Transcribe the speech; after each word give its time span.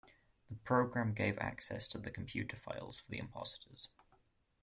The 0.49 0.55
program 0.55 1.13
gave 1.13 1.37
access 1.37 1.87
to 1.89 1.99
the 1.99 2.09
computer 2.09 2.55
files 2.55 2.99
for 2.99 3.11
the 3.11 3.19
impostors. 3.19 3.89